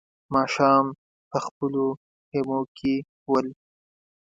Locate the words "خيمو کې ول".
2.29-3.47